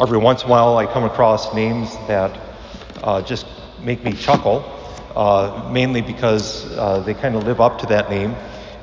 Every 0.00 0.18
once 0.18 0.42
in 0.42 0.48
a 0.48 0.50
while, 0.50 0.76
I 0.76 0.86
come 0.86 1.04
across 1.04 1.54
names 1.54 1.94
that 2.08 2.36
uh, 3.04 3.22
just 3.22 3.46
make 3.80 4.02
me 4.02 4.12
chuckle, 4.12 4.64
uh, 5.14 5.68
mainly 5.72 6.00
because 6.00 6.66
uh, 6.76 6.98
they 6.98 7.14
kind 7.14 7.36
of 7.36 7.44
live 7.46 7.60
up 7.60 7.78
to 7.78 7.86
that 7.86 8.10
name. 8.10 8.34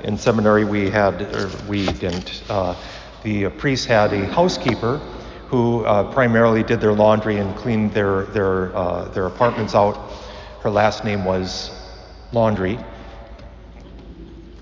In 0.05 0.17
seminary, 0.17 0.63
we 0.63 0.89
had, 0.89 1.21
or 1.21 1.49
we 1.67 1.85
didn't, 1.85 2.41
uh, 2.49 2.75
the 3.23 3.49
priest 3.49 3.87
had 3.87 4.13
a 4.13 4.25
housekeeper 4.25 4.99
who 5.47 5.83
uh, 5.83 6.09
primarily 6.13 6.63
did 6.63 6.79
their 6.79 6.93
laundry 6.93 7.39
and 7.39 7.57
cleaned 7.57 7.93
their, 7.93 8.23
their, 8.27 8.73
uh, 8.73 9.03
their 9.09 9.25
apartments 9.25 9.75
out. 9.75 10.13
Her 10.61 10.69
last 10.69 11.03
name 11.03 11.25
was 11.25 11.71
Laundry. 12.31 12.79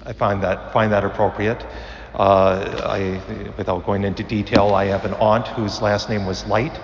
I 0.04 0.14
find 0.14 0.42
that, 0.42 0.74
find 0.74 0.92
that 0.94 1.06
appropriate. 1.06 1.64
Uh, 2.14 2.82
I, 2.86 3.52
without 3.58 3.86
going 3.86 4.04
into 4.04 4.24
detail, 4.24 4.74
I 4.74 4.86
have 4.86 5.06
an 5.06 5.14
aunt 5.16 5.48
whose 5.48 5.82
last 5.82 6.10
name 6.10 6.26
was 6.26 6.46
Light, 6.48 6.80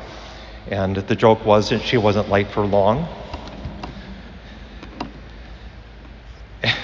and 0.67 0.95
the 0.95 1.15
joke 1.15 1.45
was 1.45 1.69
that 1.69 1.81
she 1.81 1.97
wasn't 1.97 2.29
light 2.29 2.47
for 2.49 2.65
long. 2.65 3.07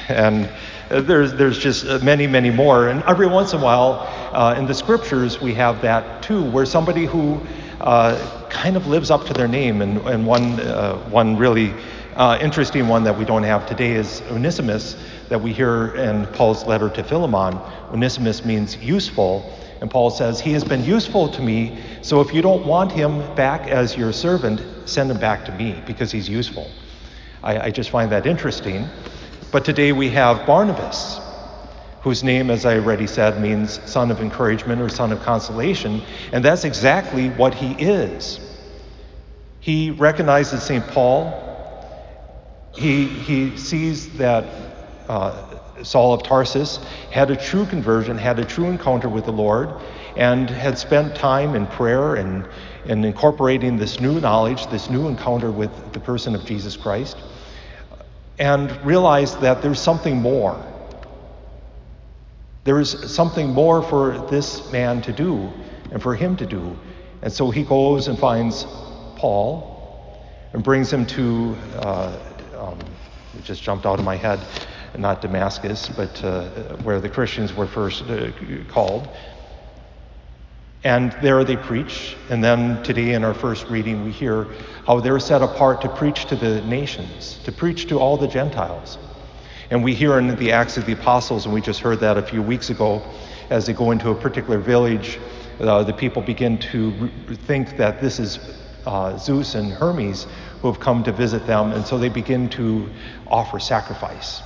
and 0.09 0.49
there's, 0.90 1.34
there's 1.34 1.58
just 1.58 1.85
many, 2.04 2.27
many 2.27 2.49
more. 2.49 2.90
And 2.90 3.04
every 3.04 3.27
once 3.27 3.54
in 3.54 3.59
a 3.59 3.63
while, 3.63 4.08
uh, 4.34 4.55
in 4.58 4.66
the 4.66 4.73
scriptures, 4.73 5.40
we 5.40 5.54
have 5.54 5.82
that 5.82 6.23
too, 6.23 6.44
where 6.44 6.66
somebody 6.66 7.05
who 7.05 7.40
uh, 7.80 8.49
kind 8.49 8.76
of 8.76 8.88
lives 8.88 9.10
up 9.10 9.26
to 9.27 9.34
their 9.34 9.48
name. 9.48 9.82
And, 9.82 9.98
and 10.08 10.26
one, 10.26 10.60
uh, 10.60 10.98
one 11.10 11.38
really 11.38 11.73
uh, 12.16 12.38
interesting 12.42 12.88
one 12.88 13.04
that 13.06 13.18
we 13.18 13.26
don't 13.26 13.44
have 13.44 13.66
today 13.66 13.92
is 13.92 14.22
Onesimus, 14.30 14.96
that 15.30 15.42
we 15.42 15.54
hear 15.54 15.96
in 15.96 16.28
Paul's 16.28 16.66
letter 16.66 16.90
to 16.90 17.04
Philemon. 17.04 17.58
Onesimus 17.92 18.44
means 18.44 18.76
useful. 18.78 19.58
And 19.80 19.90
Paul 19.90 20.12
says, 20.12 20.40
He 20.40 20.52
has 20.54 20.64
been 20.64 20.84
useful 20.84 21.30
to 21.30 21.42
me, 21.42 21.80
so 22.02 22.22
if 22.22 22.34
you 22.34 22.42
don't 22.42 22.66
want 22.66 22.92
him 22.92 23.20
back 23.36 23.68
as 23.68 23.96
your 23.98 24.12
servant, 24.12 24.62
send 24.88 25.10
him 25.10 25.20
back 25.20 25.46
to 25.46 25.52
me 25.54 25.82
because 25.88 26.12
he's 26.12 26.30
useful. 26.30 26.70
I, 27.44 27.60
I 27.60 27.72
just 27.72 27.90
find 27.90 28.12
that 28.12 28.26
interesting. 28.26 28.88
But 29.52 29.66
today 29.66 29.91
we 29.91 30.10
have 30.12 30.46
Barnabas, 30.46 31.20
whose 32.02 32.24
name, 32.24 32.50
as 32.50 32.66
I 32.66 32.76
already 32.76 33.07
said, 33.07 33.41
means 33.41 33.80
son 33.90 34.12
of 34.12 34.22
encouragement 34.22 34.82
or 34.82 34.90
son 34.90 35.12
of 35.12 35.22
consolation. 35.22 36.02
And 36.32 36.44
that's 36.44 36.63
exactly 36.63 37.30
what 37.30 37.54
he 37.54 37.74
is. 37.74 38.40
He 39.60 39.91
recognizes 39.91 40.63
St. 40.63 40.85
Paul. 40.88 41.51
He, 42.74 43.05
he 43.05 43.58
sees 43.58 44.18
that 44.18 44.46
uh, 45.08 45.84
Saul 45.84 46.14
of 46.14 46.24
Tarsus 46.24 46.78
had 47.10 47.32
a 47.32 47.36
true 47.36 47.66
conversion, 47.66 48.18
had 48.18 48.40
a 48.40 48.46
true 48.46 48.66
encounter 48.66 49.10
with 49.10 49.26
the 49.26 49.32
Lord, 49.32 49.70
and 50.16 50.50
had 50.50 50.78
spent 50.78 51.16
time 51.16 51.55
in 51.55 51.68
prayer 51.68 52.16
and, 52.16 52.48
and 52.86 53.05
incorporating 53.05 53.78
this 53.78 54.00
new 54.00 54.20
knowledge, 54.20 54.68
this 54.68 54.90
new 54.90 55.08
encounter 55.08 55.52
with 55.52 55.94
the 55.94 56.00
person 56.00 56.36
of 56.36 56.46
Jesus 56.46 56.78
Christ, 56.78 57.18
and 58.40 58.72
realized 58.85 59.41
that 59.41 59.62
there's 59.62 59.82
something 59.82 60.18
more. 60.18 60.63
There 62.63 62.80
is 62.80 62.91
something 63.13 63.50
more 63.50 63.82
for 63.82 64.18
this 64.30 64.72
man 64.72 65.02
to 65.03 65.12
do 65.12 65.52
and 65.91 66.02
for 66.02 66.16
him 66.16 66.38
to 66.38 66.46
do. 66.46 66.78
And 67.22 67.31
so 67.31 67.52
he 67.52 67.63
goes 67.63 68.08
and 68.08 68.18
finds 68.18 68.66
Paul 69.16 69.72
and 70.53 70.63
brings 70.63 70.91
him 70.91 71.06
to, 71.08 71.58
uh, 71.75 72.18
it 73.38 73.44
just 73.44 73.63
jumped 73.63 73.85
out 73.85 74.00
of 74.00 74.06
my 74.06 74.16
head, 74.16 74.40
not 74.97 75.22
Damascus, 75.22 75.90
but 75.90 76.24
uh, 76.24 76.50
where 76.84 77.00
the 77.00 77.09
Christians 77.09 77.53
were 77.53 77.68
first 77.68 78.03
uh, 78.03 78.31
called. 78.68 79.07
And 80.84 81.12
there 81.22 81.44
they 81.44 81.57
preach. 81.57 82.18
And 82.29 82.44
then 82.44 82.81
today 82.84 83.13
in 83.13 83.23
our 83.23 83.35
first 83.35 83.68
reading, 83.68 84.03
we 84.03 84.12
hear 84.12 84.47
how 84.85 85.00
they're 85.00 85.19
set 85.19 85.41
apart 85.41 85.81
to 85.81 85.90
preach 85.90 86.25
to 86.25 86.35
the 86.35 86.62
nations, 86.62 87.40
to 87.44 87.51
preach 87.51 87.88
to 87.88 88.00
all 88.00 88.18
the 88.18 88.28
Gentiles. 88.28 88.97
And 89.69 89.83
we 89.83 89.94
hear 89.94 90.17
in 90.17 90.35
the 90.35 90.51
Acts 90.51 90.77
of 90.77 90.85
the 90.85 90.94
Apostles, 90.94 91.45
and 91.45 91.53
we 91.53 91.61
just 91.61 91.79
heard 91.79 92.00
that 92.00 92.17
a 92.17 92.22
few 92.22 92.41
weeks 92.41 92.72
ago, 92.72 93.01
as 93.50 93.67
they 93.67 93.73
go 93.73 93.91
into 93.91 94.09
a 94.09 94.16
particular 94.16 94.57
village, 94.57 95.19
uh, 95.59 95.83
the 95.83 95.94
people 95.94 96.22
begin 96.22 96.57
to 96.57 96.89
re- 96.91 97.35
think 97.35 97.77
that 97.77 98.01
this 98.01 98.19
is 98.19 98.39
uh, 98.85 99.17
Zeus 99.17 99.56
and 99.56 99.72
Hermes 99.72 100.25
who 100.61 100.67
have 100.67 100.79
come 100.79 101.03
to 101.03 101.11
visit 101.11 101.45
them, 101.47 101.72
and 101.72 101.85
so 101.85 101.97
they 101.97 102.09
begin 102.09 102.49
to 102.49 102.88
offer 103.27 103.59
sacrifice. 103.59 104.41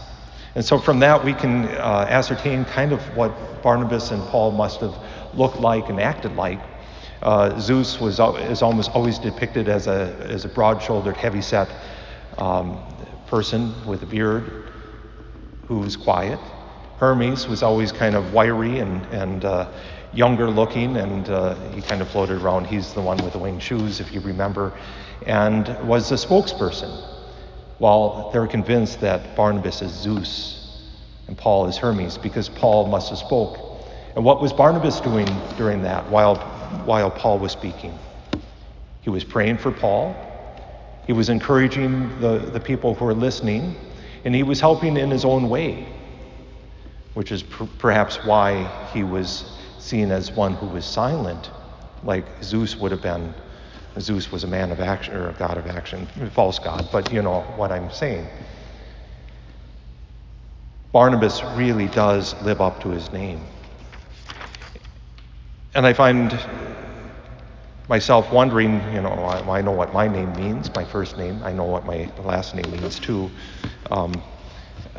And 0.55 0.63
so 0.63 0.79
from 0.79 0.99
that, 0.99 1.23
we 1.23 1.33
can 1.33 1.65
uh, 1.65 2.07
ascertain 2.09 2.63
kind 2.63 2.93
of 2.93 3.01
what 3.17 3.61
Barnabas 3.61 4.11
and 4.11 4.23
Paul 4.29 4.51
must 4.51 4.79
have 4.79 4.95
looked 5.33 5.59
like 5.59 5.89
and 5.89 5.99
acted 5.99 6.35
like. 6.37 6.59
Uh, 7.21 7.59
Zeus 7.59 7.99
was 7.99 8.19
is 8.49 8.61
almost 8.61 8.91
always 8.91 9.19
depicted 9.19 9.67
as 9.67 9.87
a, 9.87 10.15
as 10.21 10.45
a 10.45 10.47
broad-shouldered, 10.47 11.17
heavy-set 11.17 11.69
um, 12.37 12.79
person 13.25 13.73
with 13.85 14.03
a 14.03 14.05
beard 14.05 14.71
who's 15.67 15.97
quiet. 15.97 16.39
Hermes 16.97 17.47
was 17.47 17.61
always 17.61 17.91
kind 17.91 18.15
of 18.15 18.33
wiry 18.33 18.79
and, 18.79 19.05
and 19.07 19.43
uh, 19.45 19.69
younger 20.13 20.49
looking, 20.49 20.97
and 20.97 21.29
uh, 21.29 21.55
he 21.71 21.81
kind 21.81 22.01
of 22.01 22.09
floated 22.09 22.41
around. 22.41 22.65
He's 22.65 22.93
the 22.93 23.01
one 23.01 23.17
with 23.17 23.33
the 23.33 23.39
winged 23.39 23.61
shoes, 23.61 23.99
if 23.99 24.13
you 24.13 24.21
remember, 24.21 24.73
and 25.25 25.67
was 25.87 26.11
a 26.11 26.15
spokesperson. 26.15 26.89
While 27.77 28.31
they're 28.31 28.47
convinced 28.47 29.01
that 29.01 29.35
Barnabas 29.35 29.81
is 29.81 29.91
Zeus 29.91 30.61
and 31.27 31.37
Paul 31.37 31.67
is 31.67 31.75
Hermes, 31.75 32.17
because 32.17 32.47
Paul 32.47 32.87
must 32.87 33.09
have 33.09 33.17
spoke. 33.17 33.59
And 34.15 34.23
what 34.23 34.41
was 34.41 34.53
Barnabas 34.53 35.01
doing 35.01 35.27
during 35.57 35.81
that 35.81 36.09
while, 36.09 36.37
while 36.85 37.11
Paul 37.11 37.39
was 37.39 37.51
speaking? 37.51 37.97
He 39.01 39.09
was 39.09 39.23
praying 39.23 39.57
for 39.57 39.71
Paul. 39.71 40.15
He 41.05 41.13
was 41.13 41.29
encouraging 41.29 42.19
the, 42.21 42.37
the 42.37 42.59
people 42.59 42.95
who 42.95 43.05
were 43.05 43.13
listening, 43.13 43.75
and 44.23 44.33
he 44.33 44.43
was 44.43 44.61
helping 44.61 44.95
in 44.97 45.11
his 45.11 45.25
own 45.25 45.49
way, 45.49 45.87
which 47.15 47.31
is 47.31 47.41
per- 47.41 47.67
perhaps 47.79 48.17
why 48.17 48.63
he 48.93 49.03
was 49.03 49.45
seen 49.79 50.11
as 50.11 50.31
one 50.31 50.53
who 50.53 50.67
was 50.67 50.85
silent, 50.85 51.49
like 52.03 52.25
Zeus 52.43 52.77
would 52.77 52.91
have 52.91 53.01
been. 53.01 53.33
Zeus 53.99 54.31
was 54.31 54.43
a 54.43 54.47
man 54.47 54.71
of 54.71 54.79
action, 54.79 55.15
or 55.15 55.29
a 55.29 55.33
god 55.33 55.57
of 55.57 55.67
action, 55.67 56.07
a 56.21 56.29
false 56.29 56.59
god, 56.59 56.87
but 56.91 57.11
you 57.11 57.21
know 57.21 57.41
what 57.55 57.71
I'm 57.71 57.89
saying. 57.89 58.27
Barnabas 60.91 61.43
really 61.55 61.87
does 61.87 62.39
live 62.43 62.61
up 62.61 62.81
to 62.81 62.89
his 62.89 63.11
name. 63.11 63.41
And 65.73 65.85
I 65.85 65.93
find 65.93 66.37
myself 67.89 68.31
wondering, 68.31 68.73
you 68.93 69.01
know, 69.01 69.09
I, 69.09 69.57
I, 69.57 69.61
know 69.61 69.71
what 69.71 69.93
my 69.93 70.07
name 70.07 70.33
means, 70.35 70.73
my 70.73 70.85
first 70.85 71.17
name. 71.17 71.41
I 71.43 71.51
know 71.51 71.65
what 71.65 71.85
my 71.85 72.09
last 72.23 72.55
name 72.55 72.71
means 72.71 72.99
too. 72.99 73.29
Um, 73.91 74.21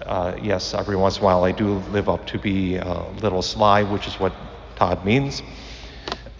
uh, 0.04 0.36
yes, 0.42 0.74
every 0.74 0.96
once 0.96 1.16
in 1.16 1.22
a 1.22 1.24
while 1.24 1.44
I 1.44 1.52
do 1.52 1.78
live 1.90 2.08
up 2.08 2.26
to 2.28 2.38
be 2.38 2.76
a 2.76 3.02
little 3.22 3.42
sly, 3.42 3.82
which 3.82 4.06
is 4.06 4.20
what 4.20 4.32
Todd 4.76 5.04
means. 5.04 5.42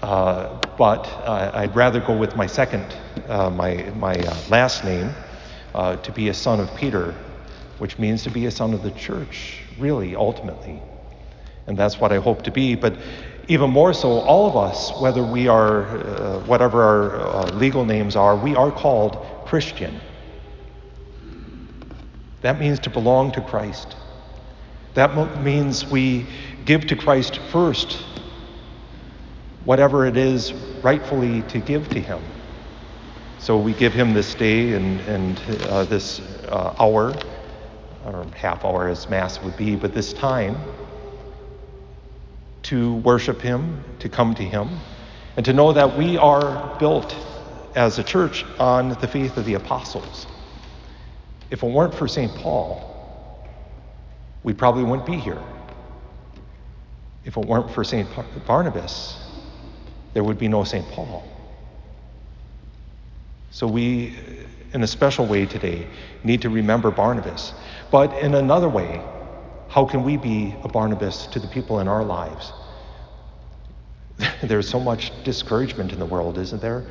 Uh, 0.03 0.61
but 0.77 1.07
uh, 1.09 1.51
I'd 1.55 1.75
rather 1.75 2.01
go 2.01 2.17
with 2.17 2.37
my 2.37 2.47
second, 2.47 2.84
uh, 3.29 3.51
my, 3.51 3.91
my 3.97 4.15
uh, 4.15 4.37
last 4.51 4.84
name, 4.84 5.11
to 5.75 6.12
be 6.15 6.29
a 6.29 6.34
son 6.34 6.61
of 6.61 6.75
Peter, 6.77 7.15
which 7.79 7.99
means 7.99 8.23
to 8.23 8.31
be 8.31 8.47
a 8.47 8.51
son 8.51 8.73
of 8.73 8.83
the 8.83 8.91
church, 8.93 9.63
really, 9.78 10.15
ultimately. 10.15 10.81
And 11.67 11.77
that's 11.77 11.99
what 11.99 12.13
I 12.13 12.19
hope 12.19 12.43
to 12.43 12.51
be. 12.51 12.75
But 12.75 12.97
even 13.49 13.71
more 13.71 13.93
so, 13.93 14.21
all 14.21 14.47
of 14.49 14.57
us, 14.57 14.93
whether 15.01 15.23
we 15.23 15.49
are, 15.49 15.83
whatever 16.47 16.83
our 16.83 17.47
legal 17.51 17.84
names 17.84 18.17
are, 18.17 18.37
we 18.37 18.55
are 18.55 18.71
called 18.71 19.19
Christian. 19.45 20.01
That 22.47 22.61
means 22.61 22.79
to 22.79 22.91
belong 22.91 23.33
to 23.33 23.41
Christ. 23.41 23.97
That 24.95 25.43
means 25.43 25.84
we 25.84 26.29
give 26.65 26.87
to 26.87 26.95
Christ 26.95 27.41
first 27.51 27.99
whatever 29.65 30.07
it 30.07 30.17
is 30.17 30.53
rightfully 30.81 31.43
to 31.49 31.59
give 31.59 31.89
to 31.89 32.01
Him. 32.01 32.22
So 33.39 33.59
we 33.59 33.72
give 33.72 33.93
Him 33.93 34.15
this 34.15 34.33
day 34.37 34.75
and, 34.75 35.01
and 35.01 35.41
uh, 35.65 35.87
this 35.87 36.21
uh, 36.47 36.77
hour, 36.78 37.16
or 38.04 38.25
half 38.37 38.65
hour 38.65 38.87
as 38.87 39.09
Mass 39.09 39.42
would 39.42 39.57
be, 39.57 39.75
but 39.75 39.92
this 39.92 40.13
time 40.13 40.57
to 42.63 42.95
worship 42.95 43.41
Him, 43.41 43.83
to 43.99 44.09
come 44.09 44.37
to 44.37 44.45
Him, 44.45 44.69
and 45.37 45.45
to 45.47 45.53
know 45.53 45.72
that 45.72 45.99
we 45.99 46.16
are 46.16 46.78
built 46.78 47.13
as 47.75 47.99
a 47.99 48.04
church 48.04 48.45
on 48.60 48.91
the 49.01 49.09
faith 49.09 49.37
of 49.37 49.45
the 49.47 49.54
apostles. 49.54 50.28
If 51.51 51.63
it 51.63 51.71
weren't 51.71 51.95
for 51.95 52.09
St. 52.09 52.34
Paul, 52.34 52.93
we 54.43 54.53
probably 54.53 54.84
wouldn't 54.84 55.07
be 55.07 55.16
here. 55.16 55.43
If 57.25 57.37
it 57.37 57.45
weren't 57.45 57.71
for 57.71 57.83
St. 57.83 58.09
Barnabas, 58.47 59.16
there 60.15 60.22
would 60.22 60.39
be 60.39 60.48
no 60.48 60.65
St. 60.65 60.87
Paul. 60.89 61.25
So 63.51 63.66
we, 63.66 64.16
in 64.72 64.83
a 64.83 64.87
special 64.87 65.27
way 65.27 65.47
today, 65.47 65.87
need 66.22 66.43
to 66.43 66.51
remember 66.51 66.91
Barnabas. 66.91 67.54
But 67.91 68.16
in 68.19 68.34
another 68.34 68.69
way, 68.69 69.03
how 69.69 69.84
can 69.84 70.04
we 70.04 70.16
be 70.16 70.54
a 70.63 70.69
Barnabas 70.69 71.27
to 71.28 71.41
the 71.41 71.49
people 71.49 71.81
in 71.81 71.89
our 71.89 72.04
lives? 72.04 72.53
There's 74.42 74.69
so 74.69 74.78
much 74.78 75.13
discouragement 75.25 75.92
in 75.92 75.99
the 75.99 76.07
world, 76.07 76.39
isn't 76.39 76.63
there? 76.63 76.84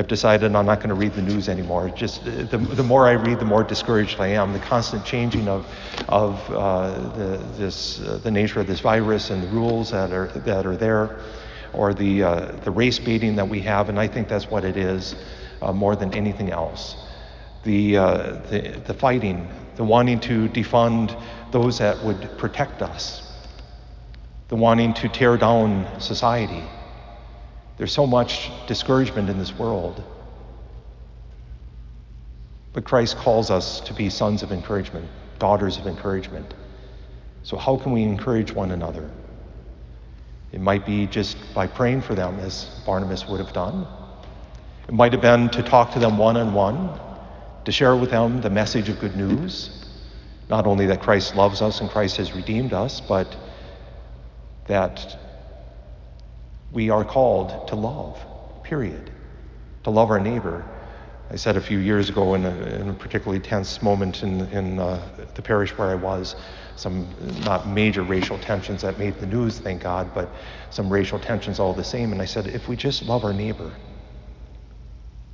I've 0.00 0.08
decided 0.08 0.56
I'm 0.56 0.64
not 0.64 0.78
going 0.78 0.88
to 0.88 0.94
read 0.94 1.12
the 1.12 1.20
news 1.20 1.46
anymore. 1.46 1.90
Just 1.90 2.24
the, 2.24 2.56
the 2.56 2.82
more 2.82 3.06
I 3.06 3.12
read, 3.12 3.38
the 3.38 3.44
more 3.44 3.62
discouraged 3.62 4.18
I 4.18 4.28
am. 4.28 4.54
The 4.54 4.58
constant 4.58 5.04
changing 5.04 5.46
of, 5.46 5.66
of 6.08 6.50
uh, 6.50 7.10
the, 7.18 7.36
this, 7.58 8.00
uh, 8.00 8.18
the 8.22 8.30
nature 8.30 8.60
of 8.60 8.66
this 8.66 8.80
virus 8.80 9.28
and 9.28 9.42
the 9.42 9.48
rules 9.48 9.90
that 9.90 10.10
are, 10.10 10.28
that 10.28 10.64
are 10.64 10.74
there, 10.74 11.20
or 11.74 11.92
the, 11.92 12.22
uh, 12.22 12.52
the 12.64 12.70
race 12.70 12.98
baiting 12.98 13.36
that 13.36 13.46
we 13.46 13.60
have, 13.60 13.90
and 13.90 14.00
I 14.00 14.08
think 14.08 14.26
that's 14.26 14.50
what 14.50 14.64
it 14.64 14.78
is 14.78 15.16
uh, 15.60 15.70
more 15.70 15.94
than 15.94 16.14
anything 16.14 16.50
else. 16.50 16.96
The, 17.64 17.98
uh, 17.98 18.32
the, 18.48 18.82
the 18.86 18.94
fighting, 18.94 19.50
the 19.76 19.84
wanting 19.84 20.18
to 20.20 20.48
defund 20.48 21.14
those 21.52 21.76
that 21.76 22.02
would 22.02 22.38
protect 22.38 22.80
us, 22.80 23.20
the 24.48 24.56
wanting 24.56 24.94
to 24.94 25.10
tear 25.10 25.36
down 25.36 25.86
society 26.00 26.64
there's 27.80 27.94
so 27.94 28.06
much 28.06 28.50
discouragement 28.66 29.30
in 29.30 29.38
this 29.38 29.58
world. 29.58 30.04
But 32.74 32.84
Christ 32.84 33.16
calls 33.16 33.50
us 33.50 33.80
to 33.80 33.94
be 33.94 34.10
sons 34.10 34.42
of 34.42 34.52
encouragement, 34.52 35.08
daughters 35.38 35.78
of 35.78 35.86
encouragement. 35.86 36.52
So, 37.42 37.56
how 37.56 37.78
can 37.78 37.92
we 37.92 38.02
encourage 38.02 38.52
one 38.52 38.72
another? 38.72 39.10
It 40.52 40.60
might 40.60 40.84
be 40.84 41.06
just 41.06 41.38
by 41.54 41.68
praying 41.68 42.02
for 42.02 42.14
them, 42.14 42.38
as 42.40 42.66
Barnabas 42.84 43.26
would 43.28 43.40
have 43.40 43.54
done. 43.54 43.86
It 44.86 44.92
might 44.92 45.12
have 45.12 45.22
been 45.22 45.48
to 45.48 45.62
talk 45.62 45.92
to 45.92 45.98
them 45.98 46.18
one 46.18 46.36
on 46.36 46.52
one, 46.52 47.00
to 47.64 47.72
share 47.72 47.96
with 47.96 48.10
them 48.10 48.42
the 48.42 48.50
message 48.50 48.90
of 48.90 49.00
good 49.00 49.16
news. 49.16 49.86
Not 50.50 50.66
only 50.66 50.84
that 50.84 51.00
Christ 51.00 51.34
loves 51.34 51.62
us 51.62 51.80
and 51.80 51.88
Christ 51.88 52.18
has 52.18 52.34
redeemed 52.34 52.74
us, 52.74 53.00
but 53.00 53.34
that 54.66 55.16
we 56.72 56.90
are 56.90 57.04
called 57.04 57.68
to 57.68 57.76
love, 57.76 58.18
period. 58.62 59.10
To 59.84 59.90
love 59.90 60.10
our 60.10 60.20
neighbor. 60.20 60.64
I 61.30 61.36
said 61.36 61.56
a 61.56 61.60
few 61.60 61.78
years 61.78 62.08
ago 62.08 62.34
in 62.34 62.44
a, 62.44 62.50
in 62.50 62.88
a 62.88 62.92
particularly 62.92 63.40
tense 63.40 63.82
moment 63.82 64.22
in, 64.22 64.40
in 64.48 64.78
uh, 64.78 65.00
the 65.34 65.42
parish 65.42 65.70
where 65.78 65.88
I 65.88 65.94
was, 65.94 66.34
some 66.76 67.08
not 67.44 67.68
major 67.68 68.02
racial 68.02 68.38
tensions 68.38 68.82
that 68.82 68.98
made 68.98 69.18
the 69.20 69.26
news, 69.26 69.58
thank 69.58 69.82
God, 69.82 70.12
but 70.14 70.28
some 70.70 70.92
racial 70.92 71.18
tensions 71.18 71.60
all 71.60 71.72
the 71.72 71.84
same. 71.84 72.12
And 72.12 72.20
I 72.20 72.24
said, 72.24 72.48
if 72.48 72.68
we 72.68 72.76
just 72.76 73.04
love 73.04 73.24
our 73.24 73.32
neighbor, 73.32 73.72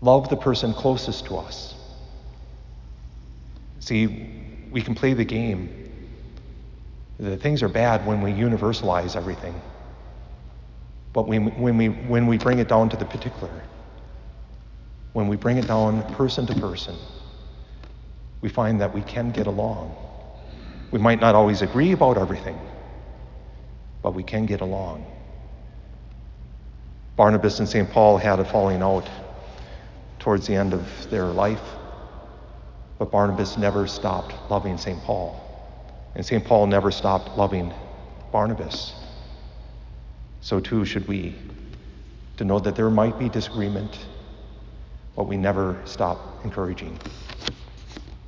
love 0.00 0.28
the 0.28 0.36
person 0.36 0.74
closest 0.74 1.26
to 1.26 1.38
us. 1.38 1.74
See, 3.80 4.30
we 4.70 4.82
can 4.82 4.94
play 4.94 5.14
the 5.14 5.24
game. 5.24 5.90
The 7.18 7.36
things 7.36 7.62
are 7.62 7.68
bad 7.68 8.06
when 8.06 8.20
we 8.20 8.32
universalize 8.32 9.16
everything. 9.16 9.60
But 11.16 11.26
when, 11.28 11.46
when, 11.58 11.78
we, 11.78 11.88
when 11.88 12.26
we 12.26 12.36
bring 12.36 12.58
it 12.58 12.68
down 12.68 12.90
to 12.90 12.96
the 12.98 13.06
particular, 13.06 13.62
when 15.14 15.28
we 15.28 15.36
bring 15.38 15.56
it 15.56 15.66
down 15.66 16.02
person 16.12 16.46
to 16.46 16.54
person, 16.60 16.94
we 18.42 18.50
find 18.50 18.82
that 18.82 18.92
we 18.92 19.00
can 19.00 19.30
get 19.30 19.46
along. 19.46 19.96
We 20.90 20.98
might 20.98 21.18
not 21.18 21.34
always 21.34 21.62
agree 21.62 21.92
about 21.92 22.18
everything, 22.18 22.58
but 24.02 24.12
we 24.12 24.22
can 24.22 24.44
get 24.44 24.60
along. 24.60 25.06
Barnabas 27.16 27.60
and 27.60 27.68
St. 27.68 27.90
Paul 27.90 28.18
had 28.18 28.38
a 28.38 28.44
falling 28.44 28.82
out 28.82 29.08
towards 30.18 30.46
the 30.46 30.54
end 30.54 30.74
of 30.74 30.86
their 31.08 31.24
life, 31.24 31.64
but 32.98 33.10
Barnabas 33.10 33.56
never 33.56 33.86
stopped 33.86 34.34
loving 34.50 34.76
St. 34.76 35.02
Paul, 35.02 35.40
and 36.14 36.26
St. 36.26 36.44
Paul 36.44 36.66
never 36.66 36.90
stopped 36.90 37.38
loving 37.38 37.72
Barnabas 38.32 39.05
so 40.46 40.60
too 40.60 40.84
should 40.84 41.08
we, 41.08 41.34
to 42.36 42.44
know 42.44 42.60
that 42.60 42.76
there 42.76 42.88
might 42.88 43.18
be 43.18 43.28
disagreement, 43.28 43.98
but 45.16 45.26
we 45.26 45.36
never 45.36 45.76
stop 45.84 46.44
encouraging. 46.44 46.96